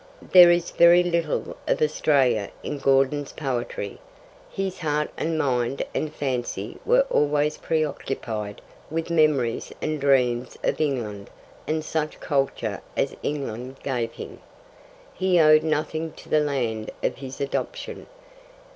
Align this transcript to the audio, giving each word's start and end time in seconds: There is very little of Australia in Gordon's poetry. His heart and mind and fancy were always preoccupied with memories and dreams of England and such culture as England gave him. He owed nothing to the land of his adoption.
There 0.31 0.49
is 0.49 0.71
very 0.71 1.03
little 1.03 1.55
of 1.67 1.79
Australia 1.79 2.49
in 2.63 2.79
Gordon's 2.79 3.33
poetry. 3.33 3.99
His 4.49 4.79
heart 4.79 5.11
and 5.15 5.37
mind 5.37 5.83
and 5.93 6.11
fancy 6.11 6.79
were 6.87 7.01
always 7.11 7.57
preoccupied 7.59 8.61
with 8.89 9.11
memories 9.11 9.71
and 9.79 10.01
dreams 10.01 10.57
of 10.63 10.81
England 10.81 11.29
and 11.67 11.85
such 11.85 12.19
culture 12.19 12.81
as 12.97 13.15
England 13.21 13.77
gave 13.83 14.13
him. 14.13 14.39
He 15.13 15.39
owed 15.39 15.61
nothing 15.61 16.13
to 16.13 16.29
the 16.29 16.39
land 16.39 16.89
of 17.03 17.17
his 17.17 17.39
adoption. 17.39 18.07